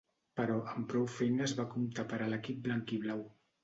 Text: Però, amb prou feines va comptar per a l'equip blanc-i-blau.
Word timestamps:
Però, 0.39 0.55
amb 0.71 0.87
prou 0.93 1.05
feines 1.17 1.55
va 1.61 1.69
comptar 1.77 2.09
per 2.15 2.23
a 2.31 2.35
l'equip 2.35 2.69
blanc-i-blau. 2.69 3.27